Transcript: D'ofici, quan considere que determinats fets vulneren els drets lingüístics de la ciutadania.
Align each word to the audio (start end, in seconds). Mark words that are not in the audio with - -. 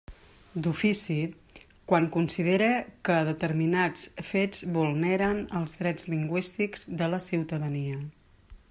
D'ofici, 0.67 1.17
quan 1.91 2.07
considere 2.15 2.69
que 3.09 3.19
determinats 3.27 4.09
fets 4.31 4.65
vulneren 4.79 5.45
els 5.61 5.79
drets 5.85 6.11
lingüístics 6.15 6.89
de 7.03 7.11
la 7.15 7.23
ciutadania. 7.31 8.03